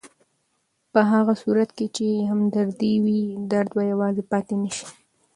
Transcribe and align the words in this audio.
په 0.93 0.99
هغه 1.11 1.33
صورت 1.41 1.69
کې 1.77 1.87
چې 1.95 2.07
همدردي 2.29 2.93
وي، 3.03 3.21
درد 3.51 3.69
به 3.75 3.83
یوازې 3.91 4.23
پاتې 4.31 4.55
نه 4.63 4.69
شي. 4.77 4.87